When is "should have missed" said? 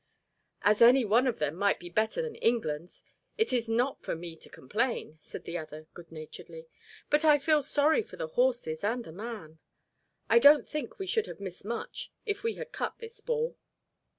11.05-11.65